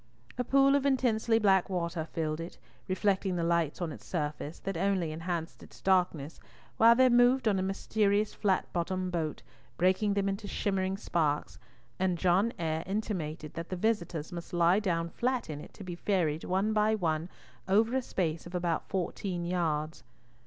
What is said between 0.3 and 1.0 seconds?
A pool of